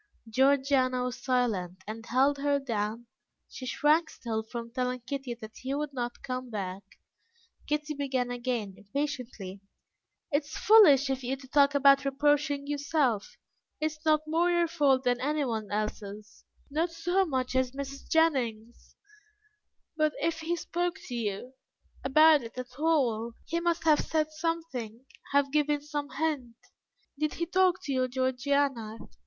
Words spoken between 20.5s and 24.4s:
spoke to you about it at all, he must have said